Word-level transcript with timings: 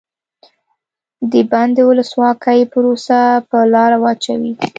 د 1.31 1.33
بن 1.49 1.67
د 1.77 1.79
ولسواکۍ 1.89 2.59
پروسه 2.71 3.19
په 3.49 3.57
لاره 3.73 3.97
واچوي. 4.03 4.53